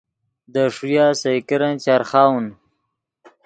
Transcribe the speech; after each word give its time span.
دے 0.53 0.63
ݰویہ 0.75 1.07
سئے 1.21 1.35
کرن 1.47 1.73
چرخاؤن 1.83 2.45